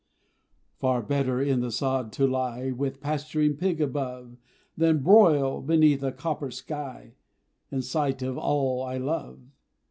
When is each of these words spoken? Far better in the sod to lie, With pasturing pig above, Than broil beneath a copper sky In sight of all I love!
Far 0.77 1.03
better 1.03 1.39
in 1.39 1.59
the 1.59 1.69
sod 1.69 2.11
to 2.13 2.25
lie, 2.25 2.71
With 2.71 3.01
pasturing 3.01 3.55
pig 3.55 3.79
above, 3.79 4.35
Than 4.75 5.03
broil 5.03 5.61
beneath 5.61 6.01
a 6.01 6.11
copper 6.11 6.49
sky 6.49 7.13
In 7.69 7.83
sight 7.83 8.23
of 8.23 8.35
all 8.35 8.81
I 8.81 8.97
love! 8.97 9.41